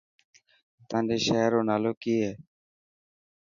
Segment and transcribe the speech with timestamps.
[0.89, 2.33] تانجي شهر رو نالو ڪي هي.